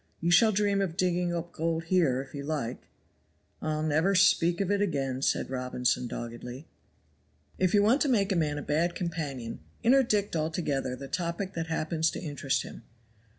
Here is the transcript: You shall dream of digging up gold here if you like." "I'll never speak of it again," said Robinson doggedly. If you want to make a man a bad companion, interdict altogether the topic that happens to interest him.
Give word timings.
You 0.19 0.31
shall 0.31 0.51
dream 0.51 0.81
of 0.81 0.97
digging 0.97 1.31
up 1.31 1.51
gold 1.51 1.83
here 1.83 2.23
if 2.23 2.33
you 2.33 2.41
like." 2.43 2.87
"I'll 3.61 3.83
never 3.83 4.15
speak 4.15 4.59
of 4.59 4.71
it 4.71 4.81
again," 4.81 5.21
said 5.21 5.51
Robinson 5.51 6.07
doggedly. 6.07 6.65
If 7.59 7.75
you 7.75 7.83
want 7.83 8.01
to 8.01 8.09
make 8.09 8.31
a 8.31 8.35
man 8.35 8.57
a 8.57 8.63
bad 8.63 8.95
companion, 8.95 9.59
interdict 9.83 10.35
altogether 10.35 10.95
the 10.95 11.07
topic 11.07 11.53
that 11.53 11.67
happens 11.67 12.09
to 12.09 12.19
interest 12.19 12.63
him. 12.63 12.81